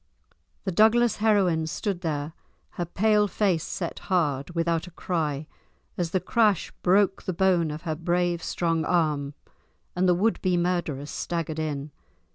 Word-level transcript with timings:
The 0.63 0.71
Douglas 0.71 1.17
heroine 1.17 1.67
stood 1.67 2.01
there, 2.01 2.33
her 2.69 2.85
pale 2.85 3.27
face 3.27 3.63
set 3.63 3.99
hard, 4.09 4.49
without 4.55 4.87
a 4.87 4.97
cry, 4.97 5.45
as 5.95 6.09
the 6.09 6.19
crash 6.19 6.71
broke 6.81 7.21
the 7.21 7.33
bone 7.33 7.69
of 7.69 7.83
her 7.83 7.93
brave 7.93 8.41
strong 8.41 8.83
arm, 8.83 9.35
and 9.95 10.09
the 10.09 10.15
would 10.15 10.41
be 10.41 10.57
murderers 10.57 11.11
staggered 11.11 11.59
in. 11.59 11.91